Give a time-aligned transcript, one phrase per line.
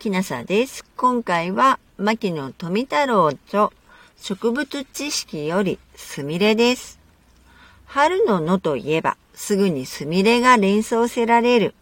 [0.00, 0.82] きなさです。
[0.96, 3.70] 今回は、牧野富太郎著
[4.16, 6.98] 植物知識よりすみれです。
[7.84, 11.74] 春の野といえば、すぐにすみれが連想せられる。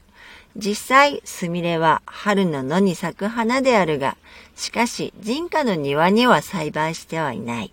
[0.57, 4.17] 実際、すみれは春の野に咲く花であるが、
[4.57, 7.73] しかし人家の庭には栽培してはいない。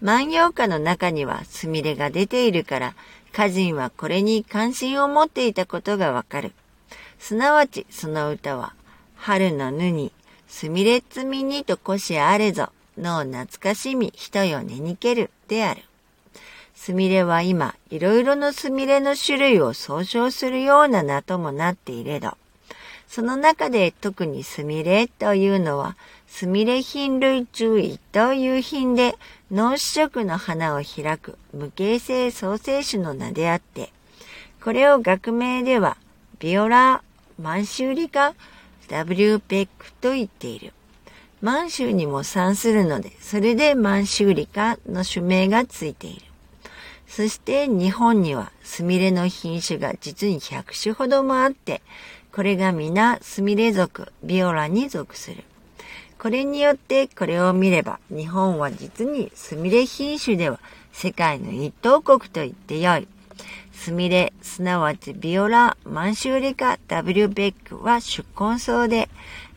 [0.00, 2.94] 万葉歌の中にはすみれが出ているから、
[3.34, 6.52] 歌人はこれに関心を持っていたことがわかる。
[7.18, 8.72] すなわちその歌は、
[9.16, 10.12] 春のぬに、
[10.48, 15.82] すみれつみにとこしあれぞ、の懐かしみ人よ寝にけるである。
[16.74, 22.36] すみれは今、いろいろのすみれの種類を総称するような名ともなっていれど、
[23.08, 25.96] その中で特にすみれというのは、
[26.28, 29.16] すみれ品類注意という品で、
[29.50, 33.92] 脳主食の花を開く無形性創生種の名であって、
[34.62, 35.96] これを学名では、
[36.38, 37.02] ビオラ
[37.40, 38.34] 満州理科
[38.88, 40.72] W ペックと言っている。
[41.40, 46.22] 満州にも産するので、それで満州理科の種名がついている。
[47.06, 51.82] そして日本にはスミレの品種が実に100種ほどもあって、
[52.32, 55.44] これが皆スミレ属、ビオラに属する。
[56.18, 60.58] これによってこれを見れば日本は実にスミレ品種では
[60.92, 63.06] 世界の一等国と言ってよい。
[63.76, 69.08] スミレ、すなわちビオラ、マンシューリカ、ダブリュベックは出根草で、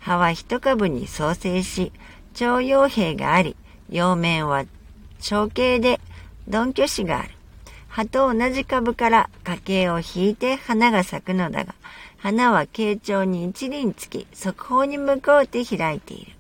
[0.02, 1.92] 葉は一株に創生し、
[2.36, 3.56] 長葉兵があり、
[3.90, 4.66] 葉面は
[5.20, 6.00] 長径で
[6.48, 7.30] 鈍虚子がある。
[7.88, 11.74] 葉と同じ株から花茎を引いて花が咲くのだが、
[12.18, 16.34] 花は傾聴に一輪つき、側方に向こうて開いている。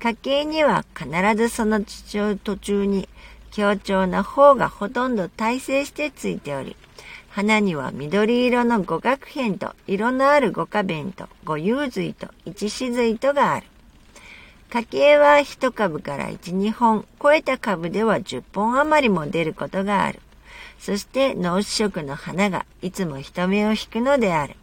[0.00, 3.08] 花茎には必ずその途中に
[3.50, 6.76] 強調な方がほとんど大成してついており、
[7.30, 13.66] 花には緑色の五角片と色のある五花弁と五遊髄と一子髄とがある。
[14.68, 20.18] 花茎は一株から一、二本、超えた株では十本余りも出ることがある。
[20.80, 24.56] そして脳主色の花がいつも人目を引くのである。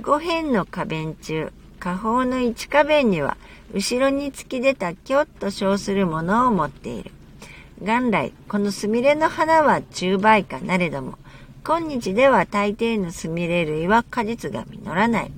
[0.00, 3.36] 五辺の花弁中、下方の一花弁には
[3.74, 7.10] 後ろに突き出たキョッと称するものを持っている。
[7.80, 11.18] 元来、このスミレの花は中梅花なれども、
[11.66, 15.32] 今日では大抵のスミレ類は果実が実らない。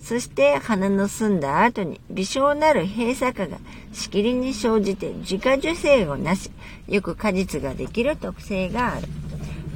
[0.00, 3.58] そして花の澄んだ後に微小なる閉鎖化が
[3.92, 6.50] しきりに生じて自家受精をなし、
[6.88, 9.06] よく果実ができる特性がある。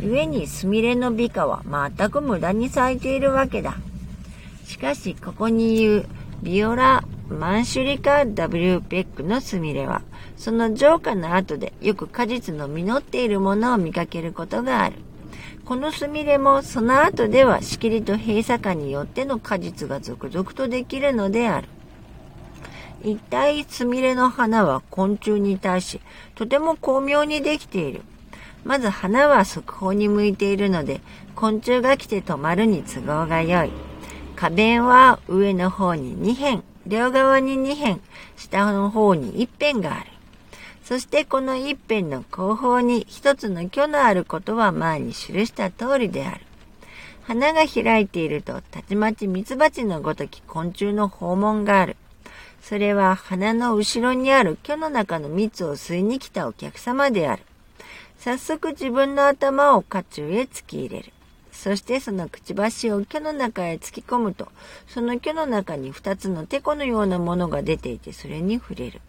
[0.00, 1.62] 故にスミレの美化は
[1.96, 3.76] 全く無駄に咲いているわけだ。
[4.66, 6.06] しかし、ここに言う
[6.42, 10.02] ビオラ・マンシュリカ・ダブリューペックのスミレは、
[10.36, 14.96] その浄化の後でよく果実の実っているものを見かけることがある。
[15.64, 21.68] このスミレもその後ではしきりと閉鎖化によっての果実が続々とできるのである。
[23.02, 26.00] 一体スミレの花は昆虫に対し
[26.34, 28.02] とても巧妙にできている。
[28.62, 31.00] まず花は側方に向いているので
[31.34, 33.70] 昆虫が来て止まるに都合が良い。
[34.36, 38.00] 花弁は上の方に2辺、両側に2辺、
[38.36, 40.10] 下の方に1辺がある。
[40.84, 46.40] そしてこの一辺の後方に一つの虚のあることは前に記した通りである。
[47.22, 51.96] 花が開いていると、たちまち蜜蜂のごとき昆虫の訪問がある。
[52.60, 57.42] それは花の後ろにある虚の中の蜜を吸いに来たお客様である。
[58.18, 61.12] 早速自分の頭を甲冑へ突き入れる。
[61.50, 64.48] そしてそのくちばしを虚の中へ突き込むと、
[64.86, 69.00] その虚の中に二つのテコのようなものが出ていてそれに触れる。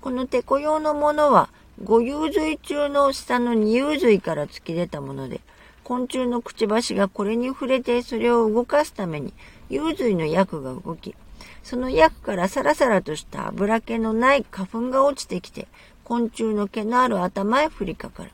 [0.00, 1.50] このテコ用のものは、
[1.84, 5.40] 五遊髄中の下の二遊髄から突き出たもので、
[5.84, 9.34] 昆虫のくちばしがこれに触れてそれを動かすために、
[9.68, 11.14] 遊髄の薬が動き、
[11.62, 15.68] その薬からサラサラとした油気のない花粉が落ちてきて、
[16.04, 18.30] 昆虫の毛のある頭へ降りかかる。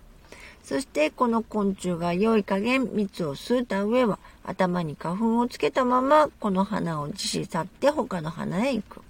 [0.62, 9.05] そしてこの昆虫が良い加減蜜を吸うた上は頭に花粉をつけたままこの花を自死去って他の花へ行く。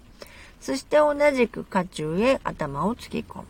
[0.66, 3.44] そして同じく花中へ頭を突き込む。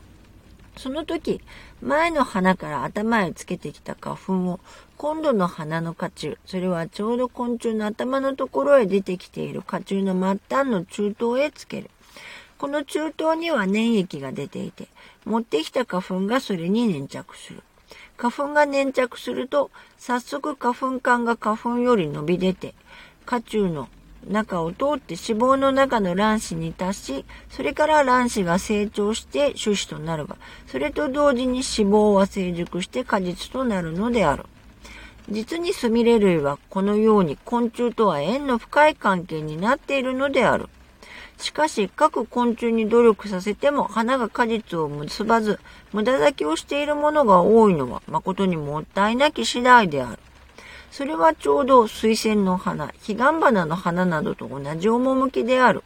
[0.76, 1.40] その時、
[1.80, 4.60] 前の花から頭へつけてきた花粉を、
[4.98, 11.90] 今度の花の花中、それはちょうど昆虫の頭のところへ出てきている花中の末端の中東へつける。
[12.58, 14.88] この中東には粘液が出ていて、
[15.24, 17.62] 持ってきた花粉がそれに粘着する。
[18.18, 22.74] 花粉が粘着すると、早速花粉管が花粉より伸び出て、
[23.24, 23.88] 花中の
[24.28, 30.36] 中を通って脂肪の中の卵子に達し、それから卵子が成長して種子となるが、
[30.66, 34.44] それと同時に脂肪は成熟して果実となるのである。
[35.28, 40.68] 実にスミレ類はこのように昆虫とは縁の深い関係になっているのである。
[41.38, 45.60] しかし、各昆虫に努力させても花が果実を結ばず、
[45.92, 50.18] 無駄咲きをしているものが多いのは誠にもったいなき次第である。
[50.90, 55.84] それはちょうど水仙の花、彼岸花の花などと同じ趣である。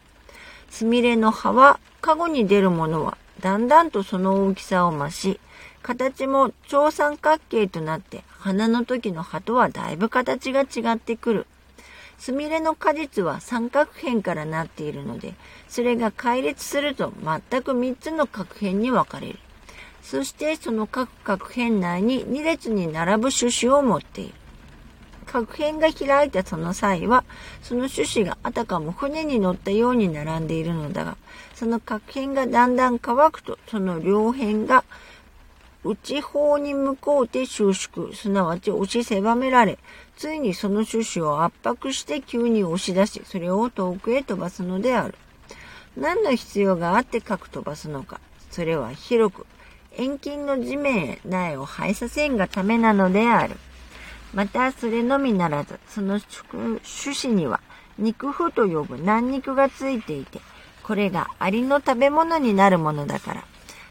[0.71, 5.41] すみれの葉は、カゴに出るものは、だんだんとその大きさを増し、
[5.83, 11.47] 形も超三角形となって、花の時の葉とはだいぶ形が違ってくる。
[12.19, 15.35] すみれの果実は三角片からなっているので、
[15.69, 17.13] それが解列すると
[17.51, 19.39] 全く三つの角片に分かれる。
[20.03, 24.35] そしてその各角片内に二列に並ぶ種子を持っている。
[25.31, 27.23] 角片が開いたその際は、
[27.63, 31.17] その種子があたかも船に乗ったように並んでいるのだが、
[31.55, 34.83] その角片がだんだん乾くと、その両辺が
[35.85, 39.79] 内方に向こうて収縮、すなわち押し狭められ、
[40.17, 45.15] ついにその種子を圧迫して急に押し出し、それを遠くへ飛ばすのである。
[45.97, 48.21] 何の必要があって核飛ばすのか。
[48.51, 49.47] それは広く、
[49.97, 53.57] 遠近の地面へ苗を生えさせんがためなのである。
[54.35, 57.61] また、それのみならず、その種子には、
[57.99, 60.41] 肉風と呼ぶ軟肉がついていて、
[60.83, 63.45] これがアリの食べ物になるものだから、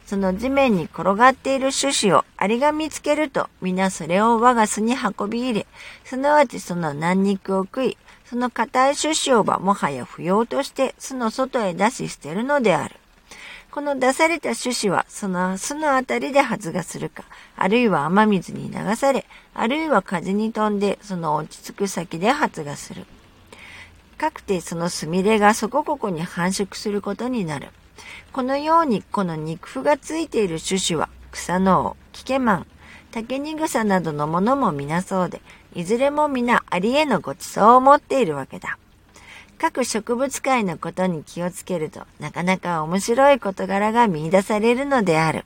[0.06, 5.68] その地面に転がっている種子をアリが見つけると、皆それを我が巣に運び入れ、
[6.04, 12.96] すなわちその軟肉を食い、その硬い種子をばもはや不要として巣の外へ出し捨てるのである。
[13.72, 17.24] この出された種子はその巣のあたりで発芽するか、
[17.56, 23.06] あるいは雨水に流され、あるいは風に飛んでその落ち着く先で発芽する。
[24.18, 27.70] かくてそのスミレがそこここに繁殖することになる。
[28.34, 32.68] このようにこの肉符がついている種子は草の王、キケマン、
[33.12, 35.42] 竹に草などのものも皆そうで、
[35.76, 38.80] いずれも皆ありへのごちそうを持っているわけだ。
[39.60, 45.44] 各植物界のことに気をつけると、なかなか面白い事柄が見出されるのである。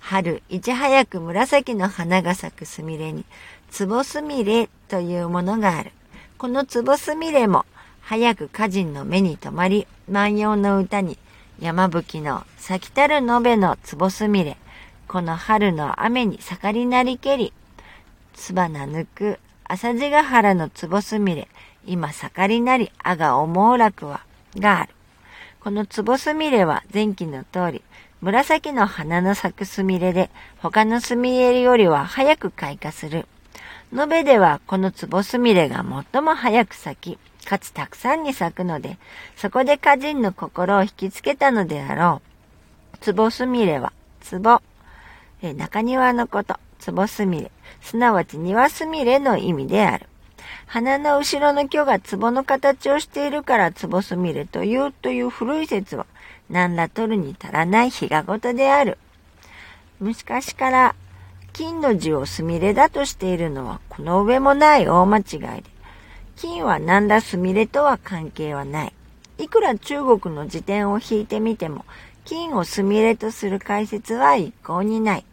[0.00, 3.26] 春、いち早く紫の花が咲くスミレに、
[3.70, 5.92] つぼスミレというものがある。
[6.38, 7.66] このつぼスミレも、
[8.00, 11.18] 早く歌人の目に留まり、万葉の歌に、
[11.60, 14.56] 山吹の咲きたる延べのつぼすみれ、
[15.08, 17.52] この春の雨に盛りなりけり、
[18.32, 21.48] つばな抜く朝地ヶ原のつぼすみれ、
[21.86, 24.20] 今盛りなりあが思う楽は、
[24.58, 24.94] がある。
[25.60, 27.82] このつぼすみれは前期の通り、
[28.20, 33.26] 紫の花の咲くすみれで、他のすみれよりは早く開花する。
[33.96, 38.98] 延べではこのつぼすみれが最も早く咲き、かつたくさんに咲くので、
[39.36, 42.20] そこで歌人の心を引きつけたのであろ
[42.94, 42.98] う。
[42.98, 44.60] つぼすみれは、つぼ、
[45.42, 50.06] え中庭のこと、つぼすみれ、すなわち庭すみれの意味である。
[50.66, 56.06] 花の後ろの木が壺の形をしているから壺すみれというという古い説は
[56.50, 58.98] 何ら取るに足らない日がごとである。
[60.00, 60.94] 昔から
[61.52, 65.64] 金の字をすみれだとしているのはこの上もない大間違いで、
[66.36, 68.92] 金は何らすみれとは関係はない。
[69.38, 71.84] いくら中国の辞典を引いてみても、
[72.24, 75.24] 金をすみれとする解説は一向にない。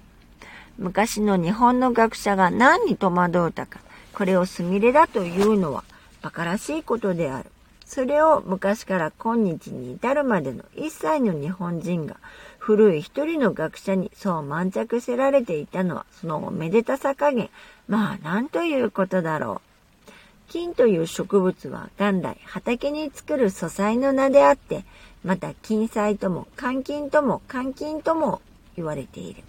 [0.77, 3.79] 昔の日本の学者が何に戸惑うたか、
[4.13, 5.83] これをすみれだというのは
[6.21, 7.49] 馬鹿らしいことである。
[7.85, 12.17] それを昔から今日に至るまでの一切の日本人が
[12.57, 17.49] 古い一人の学者にそう満着せられていたのはそのおめでたさ加減。
[17.87, 19.61] まあ何ということだろ
[20.07, 20.11] う。
[20.49, 24.85] 金という植物は元来畑に作る素材の名であって、
[25.23, 28.41] また金彩とも換金とも換金とも
[28.75, 29.43] 言われている。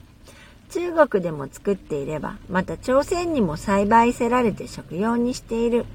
[0.75, 5.87] 中国でも作っていれば、また朝鮮にも栽培せられて食用にしている。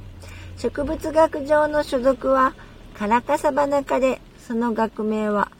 [0.57, 2.53] 植物学上の所属は
[2.93, 5.51] カラカサバナ科で、その学名は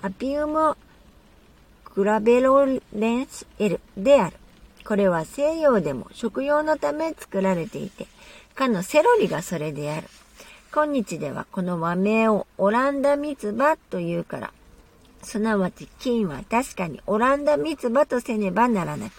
[0.00, 0.78] アピウム
[1.94, 2.80] グラベロレ
[3.20, 4.36] ンスエルである。
[4.86, 8.06] これは西洋でも食用のため作られていて、
[8.54, 10.08] かのセロリがそれである。
[10.72, 14.52] 今日ではこの和名をオランダ三つ葉というから、
[15.24, 19.10] すなわち金は確かにオランダ三つ葉とせねばならない。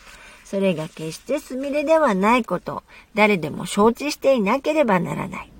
[0.46, 2.84] それが決してすみれではないことを
[3.16, 5.52] 誰でも承知していなければならない。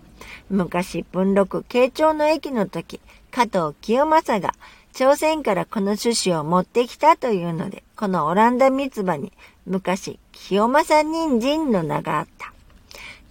[0.50, 4.54] 昔、文禄慶長の駅の時、加藤清正が
[4.94, 9.34] 朝鮮からこの種子を持ってきたというので、このオランダ三つ葉に
[9.66, 12.55] 昔、清正人参の名があった。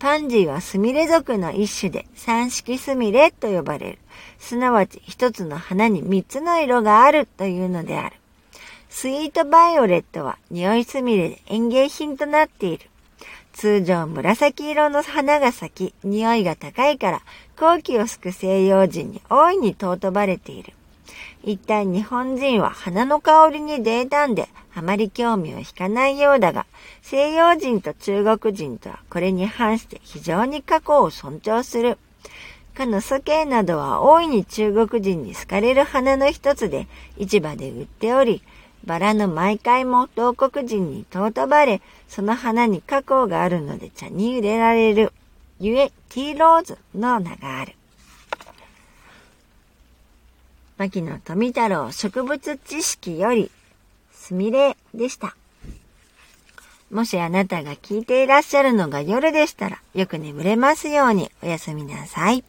[0.05, 3.99] パンジーはスミレ属の一種で三色スミレと呼ばれる。
[4.39, 8.17] すなわち一つの花に三つの色があるというのである。
[8.91, 12.91] スイートバイオレットは匂いスミレで園芸品となっている。
[13.55, 17.23] 通常紫色の花が咲き、匂いが高いから、
[17.57, 20.75] 好気を救く西洋人に大いに尊ばれている。
[21.47, 26.65] 一体日本人は花の香りにデータンであまり興味を引かないようだが、
[27.03, 31.99] 西洋人と中国人とはこれに反して非常に過去を尊重する。
[32.75, 38.43] かの祖系などは大いに中国人に好かれる花の一つで市場で売っており、
[38.87, 45.13] バラの毎回も同国人に尊ばれ、その花に加工があるので茶に入れられる。
[45.61, 47.75] ゆえ、ティーローズの名がある。
[50.77, 53.51] 牧野富太郎植物知識より、
[54.13, 55.37] すみれでした。
[56.91, 62.45] もしあなたが聞いていらっしゃるのが夜でしたら、よく眠れますようにおやすみなさい。